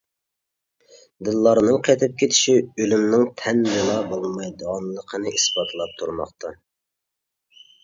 [1.27, 2.55] دىللارنىڭ قېتىپ كېتىشى
[2.85, 6.57] ئۆلۈمنىڭ تەندىلا بولمايدىغانلىقىنى ئىسپاتلاپ تۇرماقتا.